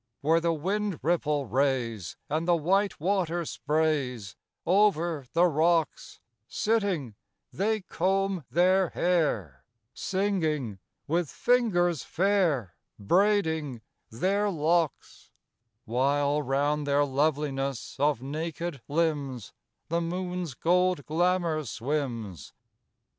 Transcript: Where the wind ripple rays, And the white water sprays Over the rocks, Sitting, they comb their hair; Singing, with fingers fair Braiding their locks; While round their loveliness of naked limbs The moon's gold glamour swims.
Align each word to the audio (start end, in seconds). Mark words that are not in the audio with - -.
Where 0.21 0.39
the 0.39 0.51
wind 0.51 0.97
ripple 1.03 1.45
rays, 1.45 2.17
And 2.27 2.47
the 2.47 2.55
white 2.55 2.99
water 2.99 3.45
sprays 3.45 4.35
Over 4.65 5.27
the 5.33 5.45
rocks, 5.45 6.19
Sitting, 6.47 7.13
they 7.53 7.81
comb 7.81 8.43
their 8.49 8.89
hair; 8.89 9.63
Singing, 9.93 10.79
with 11.05 11.29
fingers 11.29 12.01
fair 12.03 12.73
Braiding 12.97 13.81
their 14.09 14.49
locks; 14.49 15.29
While 15.85 16.41
round 16.41 16.87
their 16.87 17.05
loveliness 17.05 17.95
of 17.99 18.23
naked 18.23 18.81
limbs 18.87 19.53
The 19.89 20.01
moon's 20.01 20.55
gold 20.55 21.05
glamour 21.05 21.63
swims. 21.63 22.53